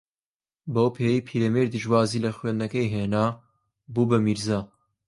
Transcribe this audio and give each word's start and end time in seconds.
بەو 0.73 0.87
پێیەی 0.95 1.25
پیرەمێردیش 1.27 1.85
وازی 1.91 2.23
لە 2.25 2.31
خوێندنەکەی 2.37 2.91
ھێنا، 2.93 3.27
بوو 3.93 4.09
بە 4.09 4.17
میرزا 4.25 4.59